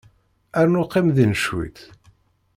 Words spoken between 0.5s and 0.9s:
Rnu